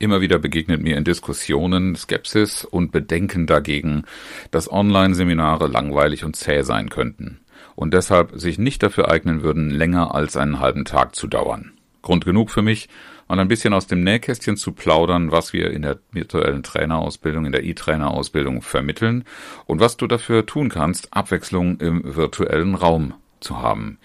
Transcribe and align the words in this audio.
Immer 0.00 0.20
wieder 0.20 0.38
begegnet 0.38 0.80
mir 0.80 0.96
in 0.96 1.02
Diskussionen 1.02 1.96
Skepsis 1.96 2.64
und 2.64 2.92
Bedenken 2.92 3.48
dagegen, 3.48 4.04
dass 4.52 4.70
Online-Seminare 4.70 5.66
langweilig 5.66 6.24
und 6.24 6.36
zäh 6.36 6.62
sein 6.62 6.88
könnten 6.88 7.40
und 7.74 7.94
deshalb 7.94 8.32
sich 8.38 8.58
nicht 8.58 8.82
dafür 8.82 9.10
eignen 9.10 9.42
würden, 9.42 9.70
länger 9.70 10.14
als 10.14 10.36
einen 10.36 10.60
halben 10.60 10.84
Tag 10.84 11.16
zu 11.16 11.26
dauern. 11.26 11.72
Grund 12.02 12.24
genug 12.24 12.50
für 12.50 12.62
mich, 12.62 12.88
mal 13.26 13.40
ein 13.40 13.48
bisschen 13.48 13.74
aus 13.74 13.88
dem 13.88 14.04
Nähkästchen 14.04 14.56
zu 14.56 14.70
plaudern, 14.70 15.32
was 15.32 15.52
wir 15.52 15.72
in 15.72 15.82
der 15.82 15.98
virtuellen 16.12 16.62
Trainerausbildung, 16.62 17.46
in 17.46 17.52
der 17.52 17.64
E-Trainerausbildung 17.64 18.62
vermitteln 18.62 19.24
und 19.66 19.80
was 19.80 19.96
du 19.96 20.06
dafür 20.06 20.46
tun 20.46 20.68
kannst, 20.68 21.12
Abwechslung 21.12 21.78
im 21.80 22.16
virtuellen 22.16 22.76
Raum 22.76 23.14
zu 23.40 23.60
haben. 23.60 23.98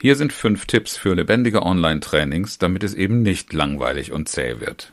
Hier 0.00 0.16
sind 0.16 0.32
fünf 0.32 0.66
Tipps 0.66 0.96
für 0.96 1.14
lebendige 1.14 1.62
Online-Trainings, 1.62 2.58
damit 2.58 2.82
es 2.82 2.94
eben 2.94 3.22
nicht 3.22 3.52
langweilig 3.52 4.10
und 4.10 4.28
zäh 4.28 4.60
wird. 4.60 4.92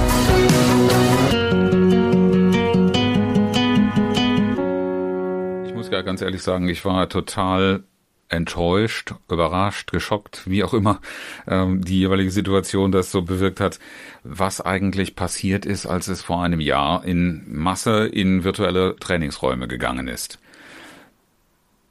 Ganz 6.01 6.21
ehrlich 6.21 6.43
sagen, 6.43 6.67
ich 6.67 6.83
war 6.85 7.09
total 7.09 7.83
enttäuscht, 8.31 9.13
überrascht, 9.29 9.91
geschockt, 9.91 10.49
wie 10.49 10.63
auch 10.63 10.73
immer 10.73 11.01
ähm, 11.47 11.83
die 11.83 11.99
jeweilige 11.99 12.31
Situation 12.31 12.91
das 12.91 13.11
so 13.11 13.21
bewirkt 13.21 13.59
hat, 13.59 13.79
was 14.23 14.61
eigentlich 14.61 15.15
passiert 15.15 15.65
ist, 15.65 15.85
als 15.85 16.07
es 16.07 16.21
vor 16.21 16.41
einem 16.41 16.61
Jahr 16.61 17.03
in 17.03 17.43
Masse 17.47 18.07
in 18.07 18.43
virtuelle 18.43 18.95
Trainingsräume 18.95 19.67
gegangen 19.67 20.07
ist. 20.07 20.39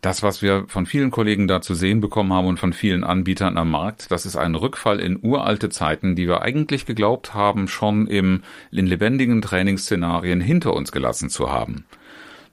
Das, 0.00 0.22
was 0.22 0.40
wir 0.40 0.64
von 0.66 0.86
vielen 0.86 1.10
Kollegen 1.10 1.46
da 1.46 1.60
zu 1.60 1.74
sehen 1.74 2.00
bekommen 2.00 2.32
haben 2.32 2.46
und 2.46 2.58
von 2.58 2.72
vielen 2.72 3.04
Anbietern 3.04 3.58
am 3.58 3.70
Markt, 3.70 4.10
das 4.10 4.24
ist 4.24 4.36
ein 4.36 4.54
Rückfall 4.54 4.98
in 4.98 5.18
uralte 5.22 5.68
Zeiten, 5.68 6.16
die 6.16 6.26
wir 6.26 6.40
eigentlich 6.40 6.86
geglaubt 6.86 7.34
haben, 7.34 7.68
schon 7.68 8.06
im, 8.06 8.42
in 8.70 8.86
lebendigen 8.86 9.42
Trainingsszenarien 9.42 10.40
hinter 10.40 10.72
uns 10.72 10.90
gelassen 10.90 11.28
zu 11.28 11.50
haben. 11.50 11.84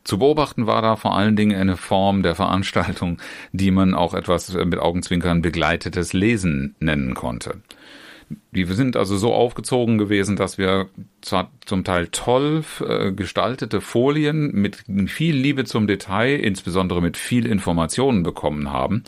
Zu 0.08 0.20
beobachten 0.20 0.68
war 0.68 0.82
da 0.82 0.96
vor 0.96 1.18
allen 1.18 1.36
Dingen 1.36 1.60
eine 1.60 1.76
Form 1.76 2.24
der 2.24 2.34
Veranstaltung, 2.34 3.18
die 3.52 3.72
man 3.72 3.94
auch 3.94 4.14
etwas 4.14 4.54
mit 4.54 4.80
Augenzwinkern 4.80 5.42
begleitetes 5.42 6.14
Lesen 6.14 6.76
nennen 6.80 7.14
konnte. 7.14 7.62
Die 8.52 8.64
sind 8.64 8.96
also 8.96 9.18
so 9.18 9.34
aufgezogen 9.34 9.98
gewesen, 9.98 10.38
dass 10.38 10.58
wir 10.58 10.88
zwar 11.22 11.52
zum 11.66 11.84
Teil 11.84 12.08
toll 12.08 12.64
äh, 12.80 13.12
gestaltete 13.12 13.82
Folien 13.82 14.52
mit 14.54 14.86
viel 15.08 15.36
Liebe 15.36 15.66
zum 15.66 15.88
Detail, 15.88 16.38
insbesondere 16.38 17.02
mit 17.02 17.18
viel 17.18 17.46
Informationen 17.46 18.24
bekommen 18.24 18.72
haben, 18.72 19.04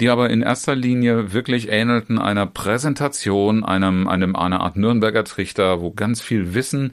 die 0.00 0.10
aber 0.10 0.28
in 0.28 0.42
erster 0.42 0.74
Linie 0.74 1.32
wirklich 1.32 1.70
ähnelten 1.70 2.18
einer 2.18 2.46
Präsentation, 2.46 3.64
einem, 3.64 4.06
einem 4.06 4.36
einer 4.36 4.60
Art 4.60 4.76
Nürnberger 4.76 5.24
Trichter, 5.24 5.80
wo 5.80 5.92
ganz 5.92 6.20
viel 6.20 6.54
Wissen 6.54 6.92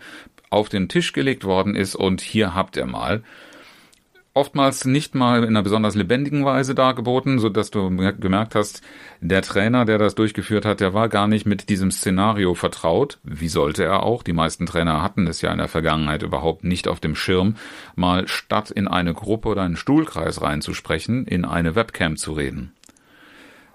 auf 0.53 0.69
den 0.69 0.87
Tisch 0.87 1.11
gelegt 1.13 1.43
worden 1.43 1.75
ist 1.75 1.95
und 1.95 2.21
hier 2.21 2.55
habt 2.55 2.77
ihr 2.77 2.85
mal. 2.85 3.23
Oftmals 4.35 4.85
nicht 4.85 5.13
mal 5.13 5.43
in 5.43 5.49
einer 5.49 5.61
besonders 5.61 5.93
lebendigen 5.93 6.43
Weise 6.43 6.73
dargeboten, 6.73 7.37
so 7.37 7.49
dass 7.49 7.69
du 7.69 7.95
gemerkt 8.19 8.55
hast, 8.55 8.81
der 9.21 9.43
Trainer, 9.43 9.85
der 9.85 9.99
das 9.99 10.15
durchgeführt 10.15 10.65
hat, 10.65 10.79
der 10.79 10.95
war 10.95 11.07
gar 11.07 11.27
nicht 11.27 11.45
mit 11.45 11.69
diesem 11.69 11.91
Szenario 11.91 12.55
vertraut. 12.55 13.19
Wie 13.23 13.47
sollte 13.47 13.83
er 13.83 14.01
auch? 14.01 14.23
Die 14.23 14.33
meisten 14.33 14.65
Trainer 14.65 15.03
hatten 15.03 15.27
es 15.27 15.41
ja 15.41 15.51
in 15.51 15.59
der 15.59 15.67
Vergangenheit 15.67 16.23
überhaupt 16.23 16.63
nicht 16.63 16.87
auf 16.87 16.99
dem 16.99 17.15
Schirm, 17.15 17.57
mal 17.95 18.27
statt 18.27 18.71
in 18.71 18.87
eine 18.87 19.13
Gruppe 19.13 19.49
oder 19.49 19.61
einen 19.61 19.75
Stuhlkreis 19.75 20.41
reinzusprechen, 20.41 21.27
in 21.27 21.45
eine 21.45 21.75
Webcam 21.75 22.17
zu 22.17 22.33
reden. 22.33 22.71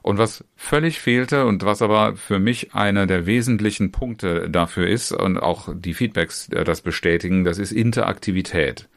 Und 0.09 0.17
was 0.17 0.43
völlig 0.57 1.01
fehlte 1.01 1.45
und 1.45 1.67
was 1.67 1.83
aber 1.83 2.17
für 2.17 2.39
mich 2.39 2.73
einer 2.73 3.07
der 3.07 3.27
wesentlichen 3.27 3.93
Punkte 3.93 4.49
dafür 4.49 4.89
ist 4.89 5.13
und 5.13 5.37
auch 5.37 5.69
die 5.75 5.93
Feedbacks 5.93 6.49
äh, 6.49 6.65
das 6.65 6.81
bestätigen, 6.81 7.45
das 7.45 7.59
ist 7.59 7.73
Interaktivität. 7.73 8.89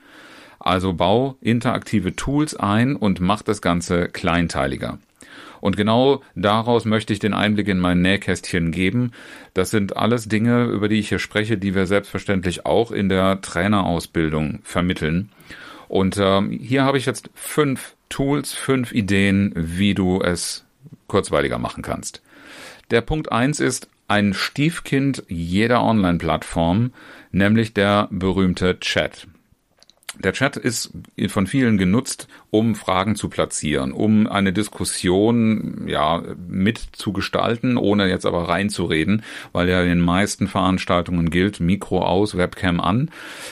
Also 0.58 0.94
bau 0.94 1.36
interaktive 1.42 2.16
Tools 2.16 2.56
ein 2.56 2.96
und 2.96 3.20
mach 3.20 3.42
das 3.42 3.62
Ganze 3.62 4.08
kleinteiliger. 4.08 5.00
Und 5.60 5.76
genau 5.76 6.22
daraus 6.34 6.86
möchte 6.86 7.12
ich 7.12 7.20
den 7.20 7.34
Einblick 7.34 7.68
in 7.68 7.80
mein 7.80 8.02
Nähkästchen 8.02 8.72
geben. 8.72 9.12
Das 9.54 9.70
sind 9.70 9.98
alles 9.98 10.30
Dinge, 10.30 10.64
über 10.64 10.88
die 10.88 11.00
ich 11.00 11.10
hier 11.10 11.20
spreche, 11.20 11.58
die 11.58 11.76
wir 11.76 11.88
selbstverständlich 11.88 12.66
auch 12.66 12.90
in 12.90 13.10
der 13.10 13.42
Trainerausbildung 13.42 14.60
vermitteln. 14.64 15.30
Und 15.90 16.16
äh, 16.16 16.42
hier 16.58 16.86
habe 16.86 16.98
ich 16.98 17.06
jetzt 17.06 17.30
fünf 17.34 17.98
Tools, 18.08 18.54
fünf 18.54 18.94
Ideen, 18.94 19.52
wie 19.58 19.94
du 19.94 20.22
es 20.22 20.64
kurzweiliger 21.12 21.60
machen 21.60 21.84
kannst. 21.84 22.22
Der 22.90 23.02
Punkt 23.02 23.32
eins 23.32 23.60
ist 23.60 23.88
ein 24.08 24.34
Stiefkind 24.34 25.24
jeder 25.28 25.84
Online-Plattform, 25.84 26.92
nämlich 27.32 27.74
der 27.74 28.08
berühmte 28.12 28.80
Chat. 28.80 29.28
Der 30.20 30.34
Chat 30.34 30.58
ist 30.58 30.92
von 31.28 31.48
vielen 31.48 31.78
genutzt, 31.78 32.28
um 32.50 32.76
Fragen 32.76 33.16
zu 33.16 33.30
platzieren, 33.30 33.94
um 33.94 34.28
eine 34.28 34.52
Diskussion 34.52 35.88
ja 35.88 36.22
mitzugestalten, 36.50 37.78
ohne 37.78 38.10
jetzt 38.10 38.26
aber 38.26 38.50
reinzureden, 38.50 39.24
weil 39.54 39.70
ja 39.70 39.82
in 39.82 39.88
den 39.88 40.02
meisten 40.02 40.48
Veranstaltungen 40.48 41.30
gilt 41.30 41.60
Mikro 41.62 42.04
aus, 42.04 42.38
Webcam 42.38 42.82
an. 42.82 43.10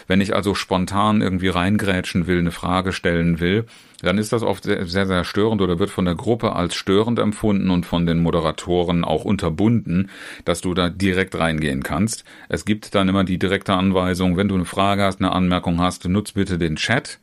Wenn 0.08 0.22
ich 0.22 0.36
also 0.36 0.54
spontan 0.54 1.22
irgendwie 1.22 1.48
reingrätschen 1.48 2.28
will, 2.28 2.40
eine 2.40 2.52
Frage 2.52 2.92
stellen 2.92 3.40
will, 3.40 3.66
dann 4.02 4.18
ist 4.18 4.32
das 4.32 4.44
oft 4.44 4.64
sehr, 4.64 4.86
sehr, 4.86 5.08
sehr 5.08 5.24
störend 5.24 5.62
oder 5.62 5.80
wird 5.80 5.90
von 5.90 6.06
der 6.06 6.16
Gruppe 6.16 6.56
als 6.56 6.76
störend 6.76 7.20
empfunden 7.20 7.70
und 7.70 7.86
von 7.86 8.06
den 8.06 8.20
Moderatoren 8.20 9.04
auch 9.04 9.26
unterbunden, 9.26 10.10
dass 10.46 10.62
du 10.62 10.74
da 10.74 10.90
direkt 10.90 11.38
reingehen 11.38 11.84
kannst. 11.84 12.24
Es 12.48 12.66
gibt 12.66 12.96
dann 12.96 13.10
immer 13.10 13.24
die 13.24 13.40
direkte 13.40 13.74
Anweisung, 13.74 14.38
wenn 14.38 14.48
du 14.48 14.56
eine 14.56 14.66
Frage 14.66 15.04
hast, 15.04 15.20
eine 15.20 15.32
Anmerkung 15.32 15.80
hast, 15.80 16.08
nutz 16.08 16.32
bitte 16.32 16.58
den 16.58 16.76
Chat. 16.76 17.20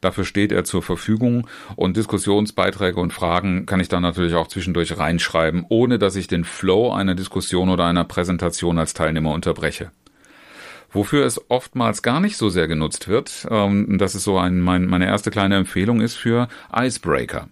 Dafür 0.00 0.24
steht 0.24 0.50
er 0.50 0.64
zur 0.64 0.82
Verfügung 0.82 1.46
und 1.76 1.96
Diskussionsbeiträge 1.96 2.98
und 2.98 3.12
Fragen 3.12 3.66
kann 3.66 3.80
ich 3.80 3.88
dann 3.88 4.02
natürlich 4.02 4.34
auch 4.34 4.48
zwischendurch 4.48 4.96
reinschreiben, 4.96 5.66
ohne 5.68 5.98
dass 5.98 6.16
ich 6.16 6.26
den 6.26 6.44
Flow 6.44 6.90
einer 6.90 7.14
Diskussion 7.14 7.68
oder 7.68 7.84
einer 7.84 8.04
Präsentation 8.04 8.78
als 8.78 8.94
Teilnehmer 8.94 9.32
unterbreche. 9.32 9.90
Wofür 10.92 11.24
es 11.24 11.40
oftmals 11.50 12.02
gar 12.02 12.20
nicht 12.20 12.36
so 12.36 12.48
sehr 12.48 12.66
genutzt 12.66 13.08
wird, 13.08 13.46
ähm, 13.50 13.98
das 13.98 14.14
ist 14.14 14.24
so 14.24 14.38
ein, 14.38 14.60
mein, 14.60 14.86
meine 14.86 15.06
erste 15.06 15.30
kleine 15.30 15.56
Empfehlung 15.56 16.00
ist 16.00 16.16
für 16.16 16.48
Icebreaker. 16.74 17.48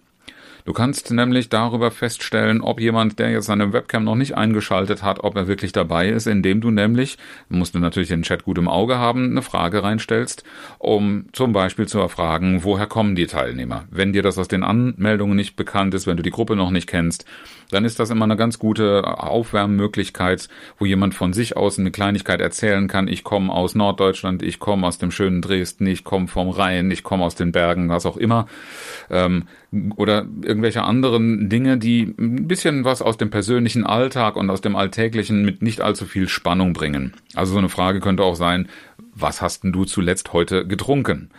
Du 0.65 0.73
kannst 0.73 1.11
nämlich 1.11 1.49
darüber 1.49 1.91
feststellen, 1.91 2.61
ob 2.61 2.79
jemand, 2.79 3.19
der 3.19 3.31
jetzt 3.31 3.45
seine 3.45 3.73
Webcam 3.73 4.03
noch 4.03 4.15
nicht 4.15 4.35
eingeschaltet 4.35 5.03
hat, 5.03 5.23
ob 5.23 5.35
er 5.35 5.47
wirklich 5.47 5.71
dabei 5.71 6.09
ist, 6.09 6.27
indem 6.27 6.61
du 6.61 6.71
nämlich, 6.71 7.17
musst 7.47 7.75
du 7.75 7.79
natürlich 7.79 8.09
den 8.09 8.23
Chat 8.23 8.43
gut 8.43 8.57
im 8.57 8.67
Auge 8.67 8.97
haben, 8.97 9.31
eine 9.31 9.41
Frage 9.41 9.83
reinstellst, 9.83 10.43
um 10.77 11.25
zum 11.33 11.53
Beispiel 11.53 11.87
zu 11.87 11.99
erfragen, 11.99 12.63
woher 12.63 12.87
kommen 12.87 13.15
die 13.15 13.27
Teilnehmer. 13.27 13.85
Wenn 13.89 14.13
dir 14.13 14.21
das 14.21 14.37
aus 14.37 14.47
den 14.47 14.63
Anmeldungen 14.63 15.35
nicht 15.35 15.55
bekannt 15.55 15.93
ist, 15.93 16.07
wenn 16.07 16.17
du 16.17 16.23
die 16.23 16.31
Gruppe 16.31 16.55
noch 16.55 16.71
nicht 16.71 16.87
kennst, 16.87 17.25
dann 17.71 17.85
ist 17.85 17.99
das 17.99 18.09
immer 18.09 18.25
eine 18.25 18.35
ganz 18.35 18.57
gute 18.59 19.05
Aufwärmmöglichkeit, 19.05 20.49
wo 20.77 20.85
jemand 20.85 21.13
von 21.13 21.33
sich 21.33 21.55
aus 21.55 21.77
eine 21.77 21.91
Kleinigkeit 21.91 22.41
erzählen 22.41 22.87
kann. 22.87 23.07
Ich 23.07 23.23
komme 23.23 23.53
aus 23.53 23.75
Norddeutschland, 23.75 24.41
ich 24.41 24.59
komme 24.59 24.87
aus 24.87 24.97
dem 24.97 25.11
schönen 25.11 25.41
Dresden, 25.41 25.85
ich 25.85 26.03
komme 26.03 26.27
vom 26.27 26.49
Rhein, 26.49 26.89
ich 26.91 27.03
komme 27.03 27.23
aus 27.23 27.35
den 27.35 27.51
Bergen, 27.51 27.89
was 27.89 28.05
auch 28.05 28.17
immer. 28.17 28.47
Ähm, 29.09 29.45
oder 29.97 30.25
irgendwelche 30.59 30.83
anderen 30.83 31.47
Dinge, 31.47 31.77
die 31.77 32.13
ein 32.17 32.47
bisschen 32.47 32.83
was 32.83 33.01
aus 33.01 33.15
dem 33.15 33.29
persönlichen 33.29 33.85
Alltag 33.85 34.35
und 34.35 34.49
aus 34.49 34.59
dem 34.59 34.75
Alltäglichen 34.75 35.45
mit 35.45 35.61
nicht 35.61 35.79
allzu 35.79 36.05
viel 36.05 36.27
Spannung 36.27 36.73
bringen. 36.73 37.13
Also 37.33 37.53
so 37.53 37.59
eine 37.59 37.69
Frage 37.69 38.01
könnte 38.01 38.23
auch 38.23 38.35
sein, 38.35 38.67
was 39.15 39.41
hast 39.41 39.63
denn 39.63 39.71
du 39.71 39.85
zuletzt 39.85 40.33
heute 40.33 40.67
getrunken? 40.67 41.29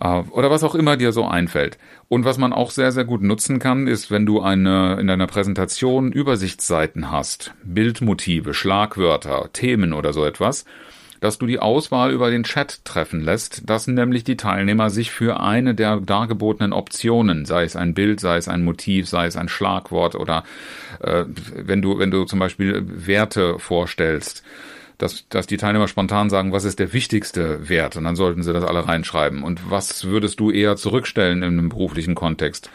Äh, 0.00 0.22
oder 0.30 0.50
was 0.50 0.64
auch 0.64 0.74
immer 0.74 0.96
dir 0.96 1.12
so 1.12 1.24
einfällt. 1.24 1.78
Und 2.08 2.24
was 2.24 2.36
man 2.36 2.52
auch 2.52 2.72
sehr, 2.72 2.90
sehr 2.90 3.04
gut 3.04 3.22
nutzen 3.22 3.60
kann, 3.60 3.86
ist, 3.86 4.10
wenn 4.10 4.26
du 4.26 4.40
eine, 4.40 4.98
in 5.00 5.06
deiner 5.06 5.28
Präsentation 5.28 6.10
Übersichtsseiten 6.10 7.12
hast, 7.12 7.54
Bildmotive, 7.62 8.54
Schlagwörter, 8.54 9.50
Themen 9.52 9.92
oder 9.92 10.12
so 10.12 10.24
etwas, 10.24 10.64
dass 11.22 11.38
du 11.38 11.46
die 11.46 11.60
Auswahl 11.60 12.10
über 12.10 12.32
den 12.32 12.42
Chat 12.42 12.84
treffen 12.84 13.20
lässt, 13.20 13.70
dass 13.70 13.86
nämlich 13.86 14.24
die 14.24 14.36
Teilnehmer 14.36 14.90
sich 14.90 15.12
für 15.12 15.38
eine 15.38 15.72
der 15.72 16.00
dargebotenen 16.00 16.72
Optionen, 16.72 17.44
sei 17.44 17.62
es 17.62 17.76
ein 17.76 17.94
Bild, 17.94 18.18
sei 18.18 18.38
es 18.38 18.48
ein 18.48 18.64
Motiv, 18.64 19.08
sei 19.08 19.26
es 19.26 19.36
ein 19.36 19.48
Schlagwort 19.48 20.16
oder 20.16 20.42
äh, 21.00 21.24
wenn 21.54 21.80
du 21.80 22.00
wenn 22.00 22.10
du 22.10 22.24
zum 22.24 22.40
Beispiel 22.40 22.82
Werte 22.84 23.60
vorstellst, 23.60 24.42
dass, 24.98 25.28
dass 25.28 25.46
die 25.46 25.58
Teilnehmer 25.58 25.86
spontan 25.86 26.28
sagen, 26.28 26.50
was 26.50 26.64
ist 26.64 26.80
der 26.80 26.92
wichtigste 26.92 27.68
Wert? 27.68 27.96
Und 27.96 28.02
dann 28.02 28.16
sollten 28.16 28.42
sie 28.42 28.52
das 28.52 28.64
alle 28.64 28.88
reinschreiben. 28.88 29.44
Und 29.44 29.70
was 29.70 30.04
würdest 30.04 30.40
du 30.40 30.50
eher 30.50 30.74
zurückstellen 30.74 31.44
in 31.44 31.56
einem 31.56 31.68
beruflichen 31.68 32.16
Kontext? 32.16 32.68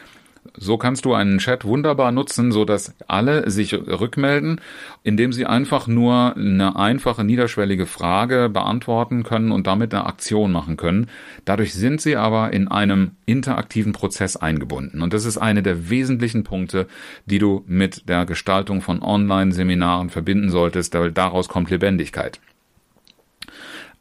So 0.60 0.78
kannst 0.78 1.06
du 1.06 1.14
einen 1.14 1.38
Chat 1.38 1.66
wunderbar 1.66 2.12
nutzen, 2.12 2.52
so 2.52 2.66
dass 2.66 2.96
alle 3.08 3.50
sich 3.50 3.74
rückmelden, 3.74 4.60
indem 5.04 5.32
sie 5.32 5.46
einfach 5.46 5.88
nur 5.88 6.36
eine 6.36 6.76
einfache 6.76 7.24
niederschwellige 7.24 7.86
Frage 7.86 8.50
beantworten 8.50 9.24
können 9.24 9.52
und 9.52 9.68
damit 9.68 9.94
eine 9.94 10.06
Aktion 10.06 10.52
machen 10.52 10.76
können. 10.76 11.08
Dadurch 11.46 11.74
sind 11.74 12.02
sie 12.02 12.16
aber 12.16 12.54
in 12.54 12.68
einem 12.68 13.12
interaktiven 13.26 13.94
Prozess 13.94 14.36
eingebunden. 14.36 15.02
Und 15.02 15.14
das 15.14 15.26
ist 15.26 15.38
eine 15.38 15.62
der 15.62 15.90
wesentlichen 15.90 16.44
Punkte, 16.44 16.88
die 17.26 17.38
du 17.38 17.64
mit 17.68 18.10
der 18.10 18.26
Gestaltung 18.26 18.82
von 18.82 19.02
Online-Seminaren 19.02 20.10
verbinden 20.10 20.50
solltest, 20.50 20.94
weil 20.96 21.12
daraus 21.12 21.48
kommt 21.50 21.70
Lebendigkeit. 21.70 22.40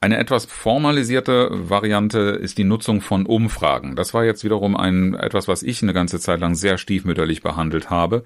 Eine 0.07 0.19
etwas 0.19 0.45
formalisierte 0.45 1.49
Variante 1.51 2.21
ist 2.21 2.59
die 2.59 2.63
Nutzung 2.63 3.01
von 3.01 3.27
Umfragen. 3.27 3.97
Das 3.97 4.15
war 4.15 4.25
jetzt 4.25 4.45
wiederum 4.45 4.77
ein 4.77 5.15
etwas, 5.15 5.49
was 5.49 5.65
ich 5.65 5.83
eine 5.83 5.95
ganze 5.95 6.21
Zeit 6.21 6.39
lang 6.39 6.55
sehr 6.55 6.79
stiefmütterlich 6.79 7.43
behandelt 7.43 7.91
habe. 7.91 8.23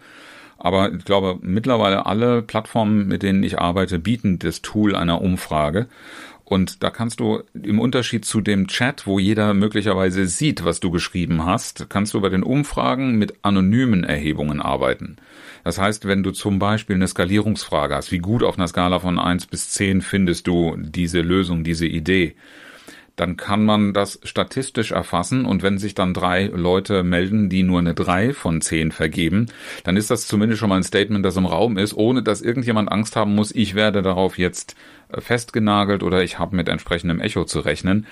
Aber 0.58 0.92
ich 0.92 1.06
glaube, 1.06 1.38
mittlerweile 1.40 2.04
alle 2.04 2.42
Plattformen, 2.42 3.08
mit 3.08 3.22
denen 3.22 3.42
ich 3.42 3.58
arbeite, 3.58 3.98
bieten 3.98 4.38
das 4.38 4.60
Tool 4.60 4.94
einer 4.94 5.22
Umfrage. 5.22 5.86
Und 6.50 6.82
da 6.82 6.90
kannst 6.90 7.20
du 7.20 7.44
im 7.54 7.78
Unterschied 7.78 8.24
zu 8.24 8.40
dem 8.40 8.66
Chat, 8.66 9.06
wo 9.06 9.20
jeder 9.20 9.54
möglicherweise 9.54 10.26
sieht, 10.26 10.64
was 10.64 10.80
du 10.80 10.90
geschrieben 10.90 11.46
hast, 11.46 11.86
kannst 11.88 12.12
du 12.12 12.20
bei 12.20 12.28
den 12.28 12.42
Umfragen 12.42 13.14
mit 13.18 13.34
anonymen 13.42 14.02
Erhebungen 14.02 14.60
arbeiten. 14.60 15.18
Das 15.62 15.78
heißt, 15.78 16.08
wenn 16.08 16.24
du 16.24 16.32
zum 16.32 16.58
Beispiel 16.58 16.96
eine 16.96 17.06
Skalierungsfrage 17.06 17.94
hast, 17.94 18.10
wie 18.10 18.18
gut 18.18 18.42
auf 18.42 18.58
einer 18.58 18.66
Skala 18.66 18.98
von 18.98 19.20
eins 19.20 19.46
bis 19.46 19.70
zehn 19.70 20.00
findest 20.00 20.48
du 20.48 20.76
diese 20.76 21.20
Lösung, 21.20 21.62
diese 21.62 21.86
Idee, 21.86 22.34
dann 23.16 23.36
kann 23.36 23.64
man 23.64 23.92
das 23.92 24.20
statistisch 24.22 24.92
erfassen 24.92 25.44
und 25.44 25.62
wenn 25.62 25.78
sich 25.78 25.94
dann 25.94 26.14
drei 26.14 26.46
Leute 26.46 27.02
melden, 27.02 27.48
die 27.48 27.62
nur 27.62 27.78
eine 27.78 27.94
drei 27.94 28.32
von 28.32 28.60
zehn 28.60 28.92
vergeben, 28.92 29.46
dann 29.84 29.96
ist 29.96 30.10
das 30.10 30.26
zumindest 30.26 30.60
schon 30.60 30.68
mal 30.68 30.76
ein 30.76 30.82
Statement, 30.82 31.24
das 31.24 31.36
im 31.36 31.46
Raum 31.46 31.76
ist, 31.76 31.94
ohne 31.94 32.22
dass 32.22 32.42
irgendjemand 32.42 32.90
Angst 32.90 33.16
haben 33.16 33.34
muss, 33.34 33.52
ich 33.54 33.74
werde 33.74 34.02
darauf 34.02 34.38
jetzt 34.38 34.76
äh, 35.10 35.20
festgenagelt 35.20 36.02
oder 36.02 36.22
ich 36.22 36.38
habe 36.38 36.56
mit 36.56 36.68
entsprechendem 36.68 37.20
Echo 37.20 37.44
zu 37.44 37.60
rechnen 37.60 38.06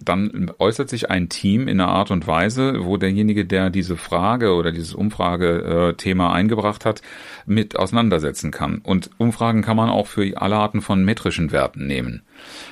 dann 0.00 0.52
äußert 0.58 0.88
sich 0.88 1.10
ein 1.10 1.28
Team 1.28 1.66
in 1.66 1.80
einer 1.80 1.90
Art 1.90 2.10
und 2.10 2.26
Weise, 2.26 2.84
wo 2.84 2.96
derjenige, 2.96 3.46
der 3.46 3.70
diese 3.70 3.96
Frage 3.96 4.54
oder 4.54 4.70
dieses 4.70 4.94
Umfragethema 4.94 6.32
eingebracht 6.32 6.84
hat, 6.84 7.02
mit 7.46 7.76
auseinandersetzen 7.76 8.50
kann. 8.50 8.78
Und 8.78 9.10
Umfragen 9.18 9.62
kann 9.62 9.76
man 9.76 9.88
auch 9.88 10.06
für 10.06 10.36
alle 10.36 10.56
Arten 10.56 10.82
von 10.82 11.04
metrischen 11.04 11.52
Werten 11.52 11.86
nehmen. 11.86 12.22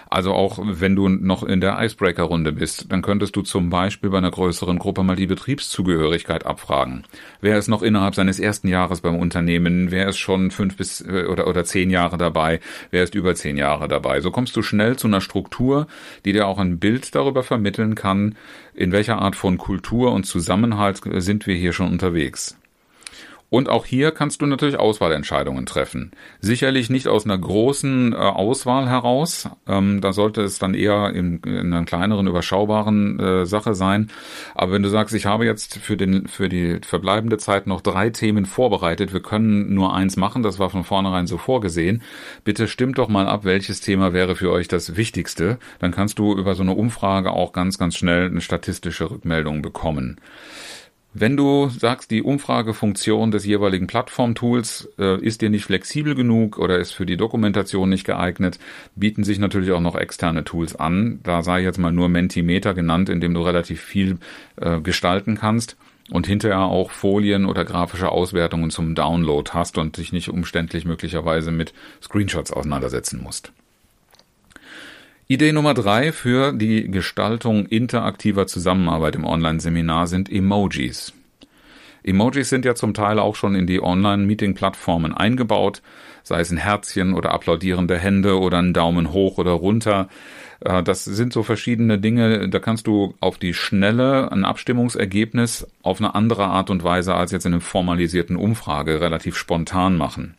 Also 0.09 0.33
auch 0.33 0.59
wenn 0.63 0.95
du 0.95 1.09
noch 1.09 1.43
in 1.43 1.61
der 1.61 1.79
Icebreaker-Runde 1.81 2.53
bist, 2.53 2.91
dann 2.91 3.03
könntest 3.03 3.37
du 3.37 3.43
zum 3.43 3.71
Beispiel 3.71 4.11
bei 4.11 4.19
einer 4.19 4.31
größeren 4.31 4.79
Gruppe 4.79 5.03
mal 5.03 5.17
die 5.17 5.27
Betriebszugehörigkeit 5.27 6.47
abfragen. 6.47 7.05
Wer 7.41 7.59
ist 7.59 7.69
noch 7.69 7.83
innerhalb 7.83 8.15
seines 8.15 8.39
ersten 8.39 8.69
Jahres 8.69 9.01
beim 9.01 9.17
Unternehmen? 9.17 9.91
Wer 9.91 10.09
ist 10.09 10.19
schon 10.19 10.51
fünf 10.51 10.77
bis 10.77 11.01
äh, 11.01 11.27
oder, 11.27 11.47
oder 11.47 11.65
zehn 11.65 11.91
Jahre 11.91 12.19
dabei? 12.19 12.61
Wer 12.91 13.03
ist 13.03 13.15
über 13.15 13.35
zehn 13.35 13.57
Jahre 13.57 13.89
dabei? 13.89 14.21
So 14.21 14.31
kommst 14.31 14.57
du 14.57 14.63
schnell 14.63 14.97
zu 14.97 15.07
einer 15.07 15.21
Struktur, 15.21 15.87
die 16.25 16.33
dir 16.33 16.47
auch 16.47 16.59
ein 16.59 16.79
Bild 16.79 17.15
darüber 17.15 17.43
vermitteln 17.43 17.95
kann, 17.95 18.37
in 18.75 18.93
welcher 18.93 19.19
Art 19.19 19.37
von 19.37 19.59
Kultur 19.59 20.12
und 20.12 20.25
Zusammenhalt 20.25 21.01
sind 21.05 21.47
wir 21.47 21.55
hier 21.55 21.73
schon 21.73 21.91
unterwegs. 21.91 22.57
Und 23.49 23.69
auch 23.69 23.87
hier 23.87 24.11
kannst 24.11 24.43
du 24.43 24.47
natürlich 24.47 24.79
Auswahlentscheidungen 24.79 25.67
treffen. 25.67 26.11
Sicherlich 26.41 26.91
nicht 26.91 27.07
aus 27.07 27.25
einer 27.25 27.39
großen 27.39 28.13
äh, 28.13 28.17
Auswahl 28.17 28.89
heraus. 28.89 29.49
Ähm, 29.69 30.01
da 30.01 30.13
sollte 30.13 30.43
es 30.43 30.59
dann 30.59 30.75
eher 30.75 31.11
in, 31.15 31.39
in 31.45 31.73
einer 31.73 31.85
kleineren, 31.85 32.27
überschaubaren 32.27 33.21
äh, 33.21 33.47
Sache 33.47 33.75
sein. 33.75 34.11
Aber 34.57 34.73
wenn 34.73 34.83
du 34.83 34.89
sagst, 34.89 35.15
ich 35.15 35.27
habe 35.27 35.45
jetzt 35.45 35.79
für, 35.79 35.97
den, 35.97 36.27
für 36.27 36.49
die 36.49 36.81
verbleibende 36.83 37.39
Zeit 37.39 37.69
noch 37.69 37.81
drei 37.81 38.11
Themen 38.11 38.47
vorbereitet, 38.47 39.13
wir 39.13 39.23
können 39.23 39.73
nur 39.73 39.95
eins 39.95 40.17
machen, 40.17 40.43
das 40.43 40.59
war 40.59 40.69
von 40.69 40.83
vornherein 40.83 41.29
so 41.29 41.39
vorgesehen. 41.39 42.03
Bitte 42.43 42.67
stimmt 42.67 42.99
doch 42.99 43.09
mal 43.09 43.29
ab, 43.29 43.45
welches 43.45 43.81
Thema 43.81 44.13
wäre 44.13 44.35
für 44.35 44.51
euch 44.51 44.67
das 44.67 44.97
Wichtigste. 44.97 45.59
Dann 45.79 45.93
kannst 45.93 46.19
du 46.19 46.37
über 46.37 46.57
so 46.57 46.63
eine 46.63 46.75
Umfrage 46.75 47.31
auch 47.31 47.53
ganz, 47.53 47.79
ganz 47.79 47.97
schnell 47.97 48.27
eine 48.27 48.41
statistische 48.41 49.09
Rückmeldung 49.09 49.63
bekommen. 49.63 50.21
Wenn 51.19 51.35
du 51.35 51.71
sagst, 51.71 52.11
die 52.11 52.23
Umfragefunktion 52.23 53.31
des 53.31 53.47
jeweiligen 53.47 53.87
Plattformtools 53.87 54.91
äh, 54.99 55.19
ist 55.19 55.41
dir 55.41 55.49
nicht 55.49 55.65
flexibel 55.65 56.15
genug 56.15 56.59
oder 56.59 56.77
ist 56.79 56.93
für 56.93 57.07
die 57.07 57.17
Dokumentation 57.17 57.89
nicht 57.89 58.05
geeignet, 58.05 58.59
bieten 58.97 59.25
sich 59.25 59.39
natürlich 59.39 59.73
auch 59.73 59.81
noch 59.81 59.97
externe 59.97 60.45
Tools 60.45 60.77
an. 60.77 61.21
Da 61.23 61.41
sei 61.41 61.63
jetzt 61.63 61.79
mal 61.79 61.91
nur 61.91 62.11
Mentimeter 62.11 62.75
genannt, 62.75 63.09
in 63.09 63.23
dem 63.23 63.33
du 63.33 63.41
relativ 63.41 63.81
viel 63.81 64.19
äh, 64.57 64.79
gestalten 64.83 65.39
kannst 65.39 65.79
und 66.11 66.27
hinterher 66.27 66.61
auch 66.61 66.91
Folien 66.91 67.47
oder 67.47 67.65
grafische 67.65 68.11
Auswertungen 68.11 68.69
zum 68.69 68.95
Download 68.95 69.53
hast 69.55 69.79
und 69.79 69.97
dich 69.97 70.12
nicht 70.12 70.29
umständlich 70.29 70.85
möglicherweise 70.85 71.51
mit 71.51 71.73
Screenshots 72.03 72.53
auseinandersetzen 72.53 73.23
musst. 73.23 73.55
Idee 75.28 75.52
Nummer 75.52 75.75
drei 75.75 76.12
für 76.12 76.52
die 76.52 76.88
Gestaltung 76.88 77.67
interaktiver 77.67 78.46
Zusammenarbeit 78.46 79.17
im 79.17 79.25
Online-Seminar 79.25 80.06
sind 80.06 80.31
Emojis. 80.31 81.14
Emojis 82.05 82.49
sind 82.49 82.64
ja 82.64 82.76
zum 82.76 82.94
Teil 82.94 83.19
auch 83.19 83.34
schon 83.34 83.56
in 83.56 83.67
die 83.67 83.82
Online-Meeting-Plattformen 83.82 85.12
eingebaut, 85.12 85.82
sei 86.23 86.38
es 86.38 86.52
ein 86.52 86.58
Herzchen 86.58 87.12
oder 87.12 87.32
applaudierende 87.32 87.99
Hände 87.99 88.38
oder 88.38 88.58
ein 88.58 88.73
Daumen 88.73 89.12
hoch 89.12 89.38
oder 89.38 89.50
runter. 89.50 90.08
Äh, 90.61 90.84
das 90.84 91.05
sind 91.05 91.32
so 91.32 91.43
verschiedene 91.43 91.99
Dinge, 91.99 92.49
da 92.49 92.61
kannst 92.61 92.87
du 92.87 93.17
auf 93.19 93.37
die 93.37 93.52
Schnelle 93.52 94.31
ein 94.31 94.44
Abstimmungsergebnis 94.44 95.67
auf 95.82 96.00
eine 96.00 96.14
andere 96.14 96.44
Art 96.44 96.70
und 96.70 96.84
Weise 96.84 97.17
als 97.17 97.32
jetzt 97.32 97.46
in 97.46 97.52
einer 97.52 97.61
formalisierten 97.61 98.37
Umfrage 98.37 99.00
relativ 99.00 99.37
spontan 99.37 99.96
machen. 99.96 100.37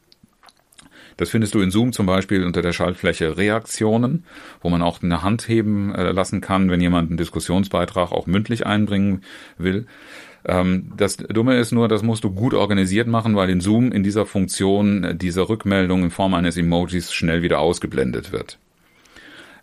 Das 1.18 1.32
findest 1.32 1.56
du 1.56 1.62
in 1.62 1.72
Zoom 1.72 1.94
zum 1.94 2.06
Beispiel 2.06 2.44
unter 2.44 2.62
der 2.62 2.74
Schaltfläche 2.74 3.38
Reaktionen, 3.38 4.24
wo 4.62 4.70
man 4.70 4.82
auch 4.82 5.02
eine 5.02 5.24
Hand 5.24 5.50
heben 5.50 5.94
äh, 5.94 6.12
lassen 6.12 6.42
kann, 6.42 6.70
wenn 6.70 6.80
jemand 6.80 7.10
einen 7.10 7.18
Diskussionsbeitrag 7.18 8.12
auch 8.12 8.28
mündlich 8.28 8.66
einbringen 8.66 9.22
will. 9.58 9.88
Ähm, 10.46 10.94
das 10.96 11.18
Dumme 11.18 11.58
ist 11.58 11.72
nur, 11.72 11.88
das 11.88 12.04
musst 12.04 12.24
du 12.24 12.32
gut 12.32 12.54
organisiert 12.54 13.08
machen, 13.08 13.36
weil 13.36 13.50
in 13.50 13.62
Zoom 13.62 13.92
in 13.92 14.04
dieser 14.04 14.26
Funktion 14.26 15.04
äh, 15.04 15.16
diese 15.16 15.50
Rückmeldung 15.50 16.04
in 16.04 16.12
Form 16.12 16.36
eines 16.36 16.56
Emojis 16.56 17.12
schnell 17.12 17.42
wieder 17.42 17.60
ausgeblendet 17.60 18.32
wird. 18.32 18.60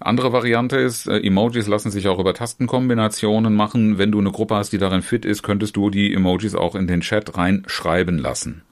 Andere 0.01 0.33
Variante 0.33 0.77
ist, 0.77 1.07
äh, 1.07 1.19
Emojis 1.19 1.69
lassen 1.69 1.91
sich 1.91 2.09
auch 2.09 2.19
über 2.19 2.35
Tastenkombinationen 2.35 3.55
machen. 3.55 3.97
Wenn 3.97 4.13
du 4.13 4.19
eine 4.19 4.33
Gruppe 4.33 4.57
hast, 4.57 4.73
die 4.73 4.79
darin 4.79 5.03
fit 5.03 5.25
ist, 5.25 5.43
könntest 5.43 5.77
du 5.77 5.89
die 5.89 6.13
Emojis 6.13 6.55
auch 6.55 6.75
in 6.75 6.87
den 6.87 7.01
Chat 7.01 7.39
reinschreiben 7.39 8.19
lassen. 8.19 8.63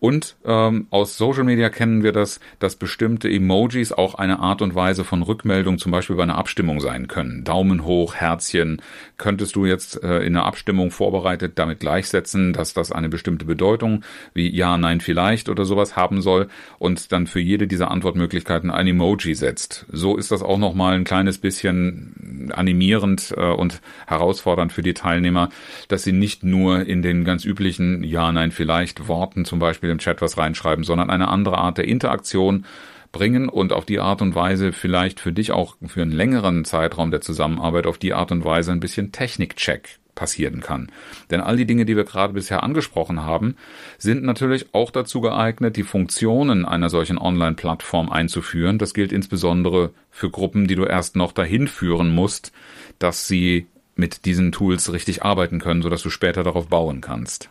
Und 0.00 0.36
ähm, 0.44 0.86
aus 0.90 1.18
Social 1.18 1.44
Media 1.44 1.70
kennen 1.70 2.02
wir 2.02 2.12
das, 2.12 2.40
dass 2.60 2.76
bestimmte 2.76 3.28
Emojis 3.28 3.92
auch 3.92 4.14
eine 4.14 4.38
Art 4.38 4.62
und 4.62 4.74
Weise 4.74 5.04
von 5.04 5.22
Rückmeldung 5.22 5.78
zum 5.78 5.90
Beispiel 5.90 6.16
bei 6.16 6.22
einer 6.22 6.38
Abstimmung 6.38 6.80
sein 6.80 7.08
können. 7.08 7.44
Daumen 7.44 7.84
hoch, 7.84 8.14
Herzchen. 8.14 8.80
Könntest 9.16 9.56
du 9.56 9.66
jetzt 9.66 10.02
äh, 10.02 10.18
in 10.18 10.36
einer 10.36 10.46
Abstimmung 10.46 10.90
vorbereitet 10.90 11.52
damit 11.56 11.80
gleichsetzen, 11.80 12.52
dass 12.52 12.74
das 12.74 12.92
eine 12.92 13.08
bestimmte 13.08 13.44
Bedeutung 13.44 14.04
wie 14.34 14.48
Ja, 14.54 14.78
Nein, 14.78 15.00
vielleicht 15.00 15.48
oder 15.48 15.64
sowas 15.64 15.96
haben 15.96 16.22
soll 16.22 16.48
und 16.78 17.10
dann 17.12 17.26
für 17.26 17.40
jede 17.40 17.66
dieser 17.66 17.90
Antwortmöglichkeiten 17.90 18.70
ein 18.70 18.86
Emoji 18.86 19.34
setzt. 19.34 19.86
So 19.90 20.16
ist 20.16 20.30
das 20.30 20.42
auch 20.42 20.58
nochmal 20.58 20.94
ein 20.94 21.04
kleines 21.04 21.38
bisschen 21.38 22.27
animierend 22.52 23.34
äh, 23.36 23.50
und 23.50 23.80
herausfordernd 24.06 24.72
für 24.72 24.82
die 24.82 24.94
Teilnehmer, 24.94 25.48
dass 25.88 26.02
sie 26.02 26.12
nicht 26.12 26.44
nur 26.44 26.86
in 26.86 27.02
den 27.02 27.24
ganz 27.24 27.44
üblichen 27.44 28.04
Ja, 28.04 28.32
Nein, 28.32 28.50
vielleicht 28.50 29.08
Worten 29.08 29.44
zum 29.44 29.58
Beispiel 29.58 29.90
im 29.90 29.98
Chat 29.98 30.20
was 30.20 30.38
reinschreiben, 30.38 30.84
sondern 30.84 31.10
eine 31.10 31.28
andere 31.28 31.58
Art 31.58 31.78
der 31.78 31.88
Interaktion 31.88 32.66
bringen 33.12 33.48
und 33.48 33.72
auf 33.72 33.84
die 33.84 34.00
Art 34.00 34.22
und 34.22 34.34
Weise 34.34 34.72
vielleicht 34.72 35.20
für 35.20 35.32
dich 35.32 35.52
auch 35.52 35.76
für 35.86 36.02
einen 36.02 36.12
längeren 36.12 36.64
Zeitraum 36.64 37.10
der 37.10 37.20
Zusammenarbeit 37.20 37.86
auf 37.86 37.98
die 37.98 38.12
Art 38.12 38.32
und 38.32 38.44
Weise 38.44 38.72
ein 38.72 38.80
bisschen 38.80 39.12
Technikcheck 39.12 39.98
passieren 40.18 40.60
kann. 40.60 40.90
Denn 41.30 41.40
all 41.40 41.56
die 41.56 41.64
Dinge, 41.64 41.84
die 41.84 41.96
wir 41.96 42.02
gerade 42.02 42.32
bisher 42.32 42.64
angesprochen 42.64 43.22
haben, 43.22 43.54
sind 43.98 44.24
natürlich 44.24 44.74
auch 44.74 44.90
dazu 44.90 45.20
geeignet, 45.20 45.76
die 45.76 45.84
Funktionen 45.84 46.64
einer 46.64 46.90
solchen 46.90 47.18
Online-Plattform 47.18 48.10
einzuführen. 48.10 48.78
Das 48.78 48.94
gilt 48.94 49.12
insbesondere 49.12 49.92
für 50.10 50.28
Gruppen, 50.28 50.66
die 50.66 50.74
du 50.74 50.84
erst 50.84 51.14
noch 51.14 51.30
dahin 51.30 51.68
führen 51.68 52.12
musst, 52.12 52.50
dass 52.98 53.28
sie 53.28 53.66
mit 53.94 54.24
diesen 54.24 54.50
Tools 54.50 54.92
richtig 54.92 55.22
arbeiten 55.22 55.60
können, 55.60 55.82
sodass 55.82 56.02
du 56.02 56.10
später 56.10 56.42
darauf 56.42 56.66
bauen 56.66 57.00
kannst. 57.00 57.48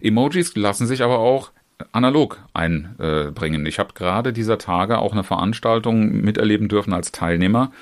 Emojis 0.00 0.56
lassen 0.56 0.86
sich 0.86 1.02
aber 1.02 1.18
auch 1.18 1.50
analog 1.92 2.42
einbringen. 2.54 3.66
Ich 3.66 3.78
habe 3.78 3.92
gerade 3.94 4.32
dieser 4.32 4.56
Tage 4.58 4.98
auch 4.98 5.12
eine 5.12 5.24
Veranstaltung 5.24 6.22
miterleben 6.22 6.68
dürfen 6.68 6.92
als 6.94 7.12
Teilnehmer, 7.12 7.72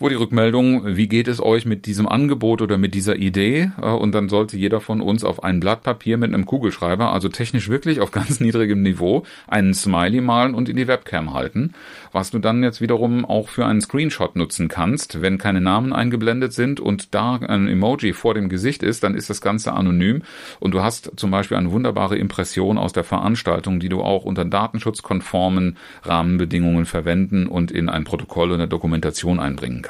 wo 0.00 0.08
die 0.08 0.14
Rückmeldung, 0.14 0.96
wie 0.96 1.08
geht 1.08 1.26
es 1.26 1.42
euch 1.42 1.66
mit 1.66 1.86
diesem 1.86 2.08
Angebot 2.08 2.62
oder 2.62 2.78
mit 2.78 2.94
dieser 2.94 3.16
Idee? 3.16 3.72
Äh, 3.82 3.86
und 3.86 4.14
dann 4.14 4.28
sollte 4.28 4.56
jeder 4.56 4.80
von 4.80 5.00
uns 5.00 5.24
auf 5.24 5.42
ein 5.42 5.58
Blatt 5.58 5.82
Papier 5.82 6.18
mit 6.18 6.32
einem 6.32 6.46
Kugelschreiber, 6.46 7.12
also 7.12 7.28
technisch 7.28 7.68
wirklich 7.68 8.00
auf 8.00 8.10
ganz 8.12 8.38
niedrigem 8.38 8.82
Niveau, 8.82 9.24
einen 9.48 9.74
Smiley 9.74 10.20
malen 10.20 10.54
und 10.54 10.68
in 10.68 10.76
die 10.76 10.86
Webcam 10.86 11.34
halten, 11.34 11.74
was 12.12 12.30
du 12.30 12.38
dann 12.38 12.62
jetzt 12.62 12.80
wiederum 12.80 13.24
auch 13.24 13.48
für 13.48 13.66
einen 13.66 13.80
Screenshot 13.80 14.36
nutzen 14.36 14.68
kannst. 14.68 15.20
Wenn 15.20 15.36
keine 15.36 15.60
Namen 15.60 15.92
eingeblendet 15.92 16.52
sind 16.52 16.78
und 16.78 17.12
da 17.14 17.34
ein 17.34 17.66
Emoji 17.66 18.12
vor 18.12 18.34
dem 18.34 18.48
Gesicht 18.48 18.84
ist, 18.84 19.02
dann 19.02 19.16
ist 19.16 19.30
das 19.30 19.40
Ganze 19.40 19.72
anonym 19.72 20.22
und 20.60 20.74
du 20.74 20.82
hast 20.82 21.10
zum 21.16 21.32
Beispiel 21.32 21.56
eine 21.56 21.72
wunderbare 21.72 22.16
Impression 22.16 22.78
aus 22.78 22.92
der 22.92 23.04
Veranstaltung, 23.04 23.80
die 23.80 23.88
du 23.88 24.02
auch 24.02 24.24
unter 24.24 24.44
datenschutzkonformen 24.44 25.76
Rahmenbedingungen 26.04 26.86
verwenden 26.86 27.48
und 27.48 27.72
in 27.72 27.88
ein 27.88 28.04
Protokoll 28.04 28.52
oder 28.52 28.68
Dokumentation 28.68 29.40
einbringen 29.40 29.82
kannst. 29.82 29.87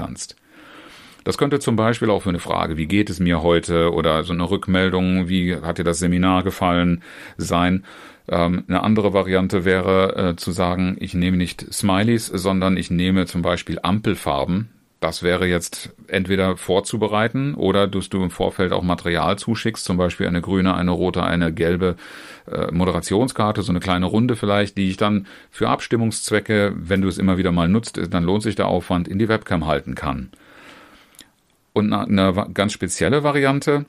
Das 1.24 1.36
könnte 1.36 1.58
zum 1.58 1.76
Beispiel 1.76 2.10
auch 2.10 2.22
für 2.22 2.30
eine 2.30 2.38
Frage, 2.38 2.76
wie 2.76 2.86
geht 2.86 3.10
es 3.10 3.20
mir 3.20 3.42
heute 3.42 3.92
oder 3.92 4.24
so 4.24 4.32
eine 4.32 4.48
Rückmeldung, 4.48 5.28
wie 5.28 5.56
hat 5.56 5.78
dir 5.78 5.84
das 5.84 5.98
Seminar 5.98 6.42
gefallen, 6.42 7.02
sein. 7.36 7.84
Ähm, 8.28 8.64
eine 8.68 8.82
andere 8.82 9.12
Variante 9.12 9.64
wäre 9.64 10.30
äh, 10.30 10.36
zu 10.36 10.52
sagen, 10.52 10.96
ich 11.00 11.14
nehme 11.14 11.36
nicht 11.36 11.72
Smileys, 11.72 12.26
sondern 12.26 12.76
ich 12.76 12.90
nehme 12.90 13.26
zum 13.26 13.42
Beispiel 13.42 13.78
Ampelfarben. 13.82 14.70
Das 15.00 15.22
wäre 15.22 15.46
jetzt 15.46 15.90
entweder 16.08 16.56
vorzubereiten 16.56 17.54
oder 17.54 17.86
dass 17.86 18.08
du 18.08 18.20
im 18.22 18.30
Vorfeld 18.30 18.72
auch 18.72 18.82
Material 18.82 19.38
zuschickst, 19.38 19.84
zum 19.84 19.96
Beispiel 19.96 20.26
eine 20.26 20.40
grüne, 20.40 20.74
eine 20.74 20.90
rote, 20.90 21.22
eine 21.22 21.52
gelbe 21.52 21.94
äh, 22.50 22.72
Moderationskarte, 22.72 23.62
so 23.62 23.70
eine 23.70 23.78
kleine 23.78 24.06
Runde 24.06 24.34
vielleicht, 24.34 24.76
die 24.76 24.90
ich 24.90 24.96
dann 24.96 25.28
für 25.50 25.68
Abstimmungszwecke, 25.68 26.74
wenn 26.76 27.00
du 27.00 27.08
es 27.08 27.18
immer 27.18 27.38
wieder 27.38 27.52
mal 27.52 27.68
nutzt, 27.68 28.00
dann 28.10 28.24
lohnt 28.24 28.42
sich 28.42 28.56
der 28.56 28.66
Aufwand, 28.66 29.06
in 29.06 29.20
die 29.20 29.28
Webcam 29.28 29.66
halten 29.66 29.94
kann. 29.94 30.30
Und 31.74 31.92
eine, 31.92 32.32
eine 32.32 32.50
ganz 32.52 32.72
spezielle 32.72 33.22
Variante, 33.22 33.86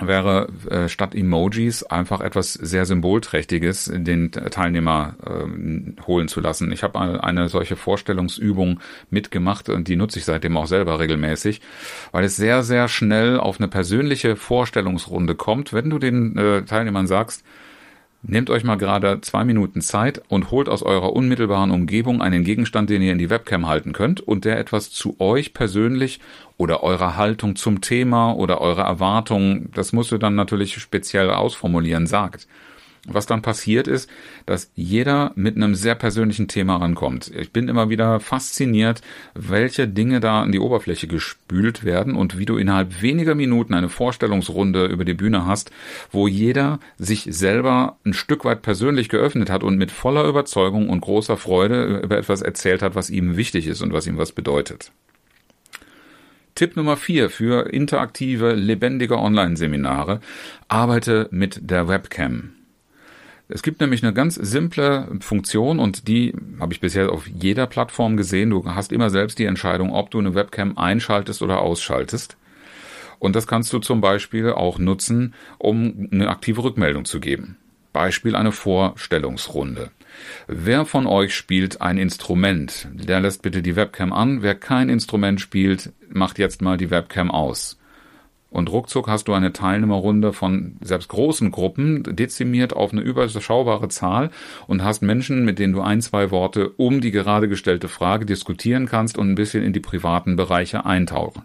wäre 0.00 0.48
äh, 0.70 0.88
statt 0.88 1.14
Emojis 1.14 1.82
einfach 1.82 2.20
etwas 2.20 2.54
sehr 2.54 2.86
Symbolträchtiges 2.86 3.90
den 3.92 4.32
Teilnehmer 4.32 5.16
äh, 5.24 6.02
holen 6.06 6.28
zu 6.28 6.40
lassen. 6.40 6.72
Ich 6.72 6.82
habe 6.82 6.98
eine 6.98 7.48
solche 7.48 7.76
Vorstellungsübung 7.76 8.80
mitgemacht 9.10 9.68
und 9.68 9.88
die 9.88 9.96
nutze 9.96 10.18
ich 10.18 10.24
seitdem 10.24 10.56
auch 10.56 10.66
selber 10.66 10.98
regelmäßig, 10.98 11.60
weil 12.10 12.24
es 12.24 12.36
sehr, 12.36 12.62
sehr 12.62 12.88
schnell 12.88 13.38
auf 13.38 13.60
eine 13.60 13.68
persönliche 13.68 14.36
Vorstellungsrunde 14.36 15.34
kommt, 15.34 15.72
wenn 15.72 15.90
du 15.90 15.98
den 15.98 16.36
äh, 16.38 16.62
Teilnehmern 16.62 17.06
sagst, 17.06 17.44
Nehmt 18.24 18.50
euch 18.50 18.62
mal 18.62 18.76
gerade 18.76 19.20
zwei 19.20 19.42
Minuten 19.42 19.80
Zeit 19.80 20.22
und 20.28 20.52
holt 20.52 20.68
aus 20.68 20.84
eurer 20.84 21.12
unmittelbaren 21.12 21.72
Umgebung 21.72 22.22
einen 22.22 22.44
Gegenstand, 22.44 22.88
den 22.88 23.02
ihr 23.02 23.10
in 23.10 23.18
die 23.18 23.30
Webcam 23.30 23.66
halten 23.66 23.92
könnt 23.92 24.20
und 24.20 24.44
der 24.44 24.60
etwas 24.60 24.92
zu 24.92 25.18
euch 25.18 25.54
persönlich 25.54 26.20
oder 26.56 26.84
eurer 26.84 27.16
Haltung 27.16 27.56
zum 27.56 27.80
Thema 27.80 28.32
oder 28.32 28.60
eurer 28.60 28.84
Erwartung, 28.84 29.72
das 29.74 29.92
musst 29.92 30.12
du 30.12 30.18
dann 30.18 30.36
natürlich 30.36 30.74
speziell 30.74 31.30
ausformulieren, 31.30 32.06
sagt. 32.06 32.46
Was 33.08 33.26
dann 33.26 33.42
passiert 33.42 33.88
ist, 33.88 34.08
dass 34.46 34.70
jeder 34.76 35.32
mit 35.34 35.56
einem 35.56 35.74
sehr 35.74 35.96
persönlichen 35.96 36.46
Thema 36.46 36.76
rankommt. 36.76 37.32
Ich 37.36 37.52
bin 37.52 37.66
immer 37.66 37.90
wieder 37.90 38.20
fasziniert, 38.20 39.00
welche 39.34 39.88
Dinge 39.88 40.20
da 40.20 40.42
an 40.42 40.52
die 40.52 40.60
Oberfläche 40.60 41.08
gespült 41.08 41.82
werden 41.82 42.14
und 42.14 42.38
wie 42.38 42.44
du 42.44 42.56
innerhalb 42.56 43.02
weniger 43.02 43.34
Minuten 43.34 43.74
eine 43.74 43.88
Vorstellungsrunde 43.88 44.86
über 44.86 45.04
die 45.04 45.14
Bühne 45.14 45.46
hast, 45.46 45.72
wo 46.12 46.28
jeder 46.28 46.78
sich 46.96 47.26
selber 47.28 47.96
ein 48.06 48.14
Stück 48.14 48.44
weit 48.44 48.62
persönlich 48.62 49.08
geöffnet 49.08 49.50
hat 49.50 49.64
und 49.64 49.76
mit 49.76 49.90
voller 49.90 50.24
Überzeugung 50.24 50.88
und 50.88 51.00
großer 51.00 51.36
Freude 51.36 52.00
über 52.04 52.16
etwas 52.16 52.40
erzählt 52.40 52.82
hat, 52.82 52.94
was 52.94 53.10
ihm 53.10 53.36
wichtig 53.36 53.66
ist 53.66 53.82
und 53.82 53.92
was 53.92 54.06
ihm 54.06 54.16
was 54.16 54.30
bedeutet. 54.30 54.92
Tipp 56.54 56.76
Nummer 56.76 56.96
vier 56.96 57.30
für 57.30 57.72
interaktive, 57.72 58.52
lebendige 58.52 59.18
Online-Seminare. 59.18 60.20
Arbeite 60.68 61.26
mit 61.32 61.68
der 61.68 61.88
Webcam. 61.88 62.52
Es 63.54 63.62
gibt 63.62 63.82
nämlich 63.82 64.02
eine 64.02 64.14
ganz 64.14 64.36
simple 64.36 65.08
Funktion 65.20 65.78
und 65.78 66.08
die 66.08 66.34
habe 66.58 66.72
ich 66.72 66.80
bisher 66.80 67.12
auf 67.12 67.26
jeder 67.26 67.66
Plattform 67.66 68.16
gesehen. 68.16 68.48
Du 68.48 68.64
hast 68.64 68.92
immer 68.92 69.10
selbst 69.10 69.38
die 69.38 69.44
Entscheidung, 69.44 69.92
ob 69.92 70.10
du 70.10 70.20
eine 70.20 70.34
Webcam 70.34 70.78
einschaltest 70.78 71.42
oder 71.42 71.60
ausschaltest. 71.60 72.38
Und 73.18 73.36
das 73.36 73.46
kannst 73.46 73.70
du 73.74 73.78
zum 73.78 74.00
Beispiel 74.00 74.52
auch 74.52 74.78
nutzen, 74.78 75.34
um 75.58 76.08
eine 76.10 76.30
aktive 76.30 76.64
Rückmeldung 76.64 77.04
zu 77.04 77.20
geben. 77.20 77.58
Beispiel 77.92 78.36
eine 78.36 78.52
Vorstellungsrunde. 78.52 79.90
Wer 80.46 80.86
von 80.86 81.06
euch 81.06 81.34
spielt 81.34 81.82
ein 81.82 81.98
Instrument? 81.98 82.88
Der 82.94 83.20
lässt 83.20 83.42
bitte 83.42 83.60
die 83.60 83.76
Webcam 83.76 84.14
an. 84.14 84.40
Wer 84.40 84.54
kein 84.54 84.88
Instrument 84.88 85.42
spielt, 85.42 85.92
macht 86.08 86.38
jetzt 86.38 86.62
mal 86.62 86.78
die 86.78 86.90
Webcam 86.90 87.30
aus. 87.30 87.78
Und 88.52 88.70
ruckzuck 88.70 89.08
hast 89.08 89.28
du 89.28 89.32
eine 89.32 89.54
Teilnehmerrunde 89.54 90.34
von 90.34 90.76
selbst 90.82 91.08
großen 91.08 91.50
Gruppen 91.50 92.02
dezimiert 92.02 92.74
auf 92.74 92.92
eine 92.92 93.00
überschaubare 93.00 93.88
Zahl 93.88 94.30
und 94.66 94.84
hast 94.84 95.00
Menschen, 95.00 95.46
mit 95.46 95.58
denen 95.58 95.72
du 95.72 95.80
ein, 95.80 96.02
zwei 96.02 96.30
Worte 96.30 96.68
um 96.76 97.00
die 97.00 97.12
gerade 97.12 97.48
gestellte 97.48 97.88
Frage 97.88 98.26
diskutieren 98.26 98.86
kannst 98.86 99.16
und 99.16 99.30
ein 99.30 99.34
bisschen 99.34 99.64
in 99.64 99.72
die 99.72 99.80
privaten 99.80 100.36
Bereiche 100.36 100.84
eintauchen. 100.84 101.42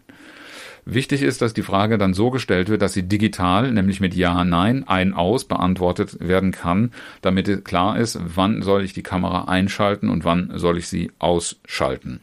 Wichtig 0.90 1.22
ist, 1.22 1.42
dass 1.42 1.54
die 1.54 1.64
Frage 1.64 1.98
dann 1.98 2.14
so 2.14 2.30
gestellt 2.30 2.70
wird, 2.70 2.82
dass 2.82 2.94
sie 2.94 3.04
digital, 3.04 3.72
nämlich 3.74 4.00
mit 4.00 4.14
Ja, 4.14 4.46
Nein, 4.46 4.86
ein, 4.88 5.14
aus 5.14 5.46
beantwortet 5.46 6.18
werden 6.20 6.52
kann, 6.52 6.92
damit 7.22 7.66
klar 7.66 7.98
ist, 7.98 8.20
wann 8.24 8.62
soll 8.62 8.84
ich 8.84 8.94
die 8.94 9.04
Kamera 9.04 9.46
einschalten 9.46 10.10
und 10.10 10.24
wann 10.24 10.52
soll 10.56 10.78
ich 10.78 10.88
sie 10.88 11.12
ausschalten. 11.20 12.22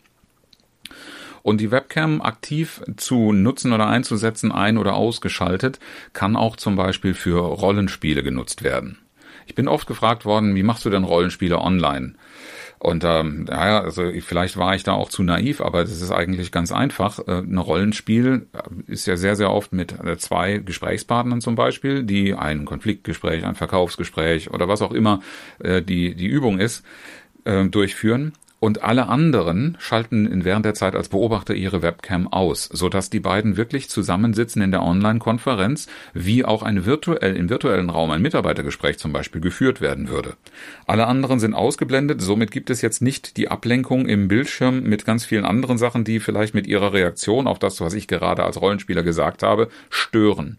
Und 1.45 1.61
die 1.61 1.71
Webcam 1.71 2.23
aktiv 2.23 2.81
zu 2.97 3.33
nutzen 3.33 3.75
oder 3.75 3.87
einzusetzen, 3.87 4.51
ein- 4.51 4.79
oder 4.79 4.95
ausgeschaltet, 4.95 5.79
kann 6.15 6.37
auch 6.37 6.57
zum 6.57 6.75
Beispiel 6.75 7.13
für 7.13 7.39
Rollenspiele 7.39 8.23
genutzt 8.23 8.65
werden. 8.65 8.97
Ich 9.45 9.55
bin 9.55 9.69
oft 9.69 9.87
gefragt 9.87 10.25
worden, 10.25 10.55
wie 10.55 10.63
machst 10.63 10.87
du 10.87 10.91
denn 10.91 11.05
Rollenspiele 11.05 11.59
online? 11.59 12.15
Und 12.79 13.05
ähm, 13.05 13.45
naja, 13.45 13.83
also 13.83 14.11
vielleicht 14.21 14.57
war 14.57 14.75
ich 14.75 14.85
da 14.85 14.93
auch 14.93 15.11
zu 15.11 15.23
naiv, 15.23 15.61
aber 15.61 15.83
das 15.83 16.01
ist 16.01 16.11
eigentlich 16.11 16.51
ganz 16.51 16.73
einfach. 16.73 17.19
Äh, 17.19 17.41
ein 17.41 17.59
Rollenspiel 17.59 18.47
ist 18.87 19.05
ja 19.05 19.19
sehr, 19.19 19.37
sehr 19.37 19.51
oft 19.51 19.75
mit 19.75 20.03
äh, 20.03 20.17
zwei 20.17 20.57
Gesprächspartnern 20.57 21.43
zum 21.43 21.57
Beispiel, 21.57 22.05
die 22.05 22.33
ein 22.33 22.65
Konfliktgespräch, 22.65 23.45
ein 23.45 23.55
Verkaufsgespräch 23.55 24.51
oder 24.51 24.67
was 24.67 24.81
auch 24.81 24.93
immer 24.93 25.21
äh, 25.59 25.83
die, 25.83 26.15
die 26.15 26.27
Übung 26.27 26.59
ist, 26.59 26.87
äh, 27.45 27.67
durchführen 27.67 28.33
und 28.65 28.83
alle 28.83 29.09
anderen 29.09 29.77
schalten 29.79 30.43
während 30.43 30.65
der 30.65 30.73
Zeit 30.73 30.95
als 30.95 31.11
Beobachter 31.11 31.55
ihre 31.55 31.83
Webcam 31.83 32.27
aus, 32.27 32.65
sodass 32.73 33.11
die 33.11 33.21
beiden 33.21 33.59
wirklich 33.59 33.91
zusammensitzen 33.91 34.63
in 34.63 34.71
der 34.71 34.83
Online-Konferenz, 34.83 35.87
wie 36.15 36.47
auch 36.47 36.63
ein 36.63 36.87
virtuell, 36.87 37.37
im 37.37 37.51
virtuellen 37.51 37.91
Raum 37.91 38.11
ein 38.11 38.23
Mitarbeitergespräch 38.23 38.99
zum 38.99 39.13
Beispiel 39.13 39.43
geführt 39.43 39.83
werden 39.83 40.09
würde. 40.09 40.37
Alle 40.87 41.07
anderen 41.09 41.41
sind 41.41 41.53
ausgeblendet, 41.53 42.23
somit 42.23 42.51
gibt 42.53 42.71
es 42.71 42.81
jetzt 42.81 43.03
nicht 43.03 43.37
die 43.37 43.49
Ablenkung 43.49 44.07
im 44.07 44.29
Bildschirm 44.29 44.83
mit 44.83 45.05
ganz 45.05 45.27
vielen 45.27 45.45
anderen 45.45 45.77
Sachen, 45.77 46.05
die 46.05 46.19
vielleicht 46.19 46.55
mit 46.55 46.67
ihrer 46.67 46.95
Reaktion 46.95 47.47
auf 47.47 47.59
das, 47.59 47.83
was 47.83 47.93
ich 47.93 48.09
gerade 48.09 48.45
als 48.45 48.59
Rollenspieler 48.59 49.03
gesagt 49.03 49.43
habe, 49.43 49.69
stören. 49.91 50.57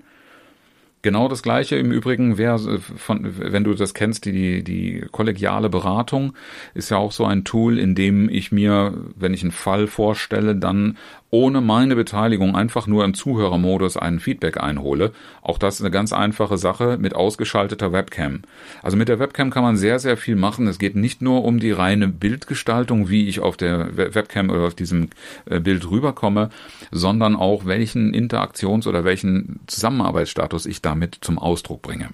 Genau 1.05 1.27
das 1.27 1.43
gleiche 1.43 1.75
im 1.75 1.91
Übrigen 1.91 2.39
wäre 2.39 2.55
äh, 2.55 2.79
von, 2.79 3.19
wenn 3.37 3.63
du 3.63 3.75
das 3.75 3.93
kennst, 3.93 4.25
die, 4.25 4.63
die 4.63 5.05
kollegiale 5.11 5.69
Beratung 5.69 6.33
ist 6.73 6.89
ja 6.89 6.97
auch 6.97 7.11
so 7.11 7.25
ein 7.25 7.43
Tool, 7.43 7.77
in 7.77 7.93
dem 7.93 8.27
ich 8.27 8.51
mir, 8.51 8.91
wenn 9.15 9.35
ich 9.35 9.43
einen 9.43 9.51
Fall 9.51 9.85
vorstelle, 9.85 10.55
dann 10.55 10.97
ohne 11.35 11.59
meine 11.59 11.97
Beteiligung 11.97 12.55
einfach 12.55 12.87
nur 12.87 13.03
im 13.03 13.13
Zuhörermodus 13.13 13.97
einen 13.97 14.21
Feedback 14.21 14.55
einhole. 14.55 15.11
Auch 15.41 15.57
das 15.57 15.75
ist 15.75 15.81
eine 15.81 15.91
ganz 15.91 16.13
einfache 16.13 16.57
Sache 16.57 16.97
mit 16.97 17.13
ausgeschalteter 17.13 17.91
Webcam. 17.91 18.43
Also 18.81 18.95
mit 18.95 19.09
der 19.09 19.19
Webcam 19.19 19.49
kann 19.49 19.63
man 19.63 19.75
sehr, 19.75 19.99
sehr 19.99 20.15
viel 20.15 20.37
machen. 20.37 20.65
Es 20.67 20.79
geht 20.79 20.95
nicht 20.95 21.21
nur 21.21 21.43
um 21.43 21.59
die 21.59 21.73
reine 21.73 22.07
Bildgestaltung, 22.07 23.09
wie 23.09 23.27
ich 23.27 23.41
auf 23.41 23.57
der 23.57 23.97
Webcam 23.97 24.49
oder 24.49 24.67
auf 24.67 24.75
diesem 24.75 25.09
äh, 25.45 25.59
Bild 25.59 25.91
rüberkomme, 25.91 26.51
sondern 26.91 27.35
auch 27.35 27.65
welchen 27.65 28.13
Interaktions- 28.13 28.87
oder 28.87 29.03
welchen 29.03 29.59
Zusammenarbeitsstatus 29.67 30.65
ich 30.65 30.81
damit 30.81 31.17
zum 31.19 31.37
Ausdruck 31.37 31.81
bringe. 31.81 32.11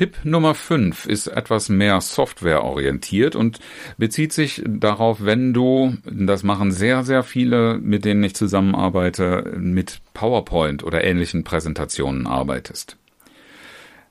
Tipp 0.00 0.16
Nummer 0.24 0.54
5 0.54 1.04
ist 1.04 1.26
etwas 1.26 1.68
mehr 1.68 2.00
softwareorientiert 2.00 3.36
und 3.36 3.58
bezieht 3.98 4.32
sich 4.32 4.62
darauf, 4.66 5.26
wenn 5.26 5.52
du, 5.52 5.94
das 6.10 6.42
machen 6.42 6.72
sehr, 6.72 7.04
sehr 7.04 7.22
viele, 7.22 7.76
mit 7.76 8.06
denen 8.06 8.24
ich 8.24 8.34
zusammenarbeite, 8.34 9.58
mit 9.58 10.00
PowerPoint 10.14 10.84
oder 10.84 11.04
ähnlichen 11.04 11.44
Präsentationen 11.44 12.26
arbeitest. 12.26 12.96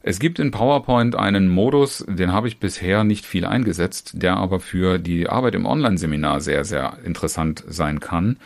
Es 0.03 0.19
gibt 0.19 0.38
in 0.38 0.51
PowerPoint 0.51 1.15
einen 1.15 1.50
Modus, 1.50 2.05
den 2.08 2.34
habe 2.34 2.48
ich 2.48 2.60
bisher 2.60 3.03
nicht 3.03 3.25
viel 3.25 3.43
eingesetzt, 3.43 4.12
der 4.13 4.38
aber 4.38 4.60
für 4.60 5.00
die 5.00 5.27
Arbeit 5.27 5.55
im 5.55 5.65
Online-Seminar 5.65 6.39
sehr, 6.39 6.65
sehr 6.65 7.00
interessant 7.03 7.63
sein 7.67 8.00
kann. 8.00 8.38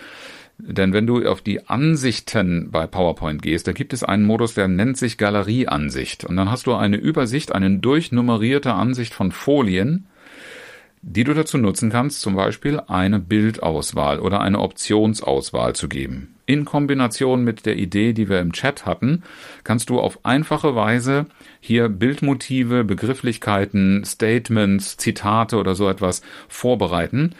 Denn 0.57 0.93
wenn 0.93 1.07
du 1.07 1.27
auf 1.27 1.41
die 1.41 1.67
Ansichten 1.67 2.69
bei 2.72 2.86
PowerPoint 2.88 3.41
gehst, 3.41 3.67
da 3.67 3.72
gibt 3.72 3.91
es 3.91 4.03
einen 4.03 4.25
Modus, 4.25 4.53
der 4.53 4.67
nennt 4.67 4.98
sich 4.98 5.17
Galerieansicht. 5.17 6.25
Und 6.25 6.38
dann 6.38 6.51
hast 6.51 6.67
du 6.67 6.74
eine 6.74 6.98
Übersicht, 6.98 7.53
eine 7.53 7.79
durchnummerierte 7.79 8.74
Ansicht 8.74 9.13
von 9.13 9.31
Folien, 9.31 10.05
die 11.01 11.25
du 11.25 11.33
dazu 11.33 11.57
nutzen 11.57 11.89
kannst, 11.89 12.22
zum 12.22 12.36
Beispiel 12.36 12.79
eine 12.88 13.19
Bildauswahl 13.19 14.19
oder 14.19 14.39
eine 14.39 14.60
Optionsauswahl 14.60 15.75
zu 15.75 15.89
geben. 15.89 16.33
In 16.45 16.65
Kombination 16.65 17.43
mit 17.43 17.65
der 17.65 17.77
Idee, 17.77 18.13
die 18.13 18.29
wir 18.29 18.39
im 18.39 18.51
Chat 18.51 18.86
hatten, 18.86 19.24
kannst 19.63 19.89
du 19.89 20.00
auf 20.00 20.25
einfache 20.25 20.75
Weise 20.75 21.25
hier 21.60 21.88
Bildmotive, 21.88 22.83
Begrifflichkeiten, 22.83 24.03
Statements, 24.05 24.98
Zitate 24.98 25.57
oder 25.57 25.75
so 25.75 25.89
etwas 25.89 26.22
vorbereiten, 26.48 27.36